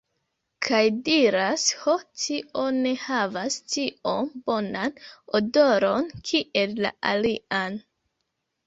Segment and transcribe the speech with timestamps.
[0.67, 0.79] Kaj
[1.09, 1.93] diras, ho
[2.23, 4.97] tio ne havas tiom bonan
[5.43, 7.81] odoron kiel la alian